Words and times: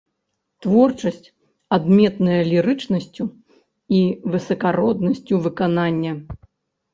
Творчасць 0.65 1.27
адметная 1.77 2.39
лірычнасцю 2.53 3.23
і 3.99 4.01
высакароднасцю 4.37 5.35
выканання. 5.45 6.11